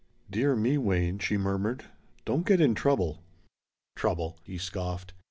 "Dear 0.31 0.55
me, 0.55 0.79
Wayne," 0.79 1.19
she 1.19 1.37
murmured, 1.37 1.85
"don't 2.25 2.43
get 2.43 2.59
in 2.59 2.73
trouble." 2.73 3.21
"Trouble!" 3.95 4.39
he 4.43 4.57
scoffed. 4.57 5.13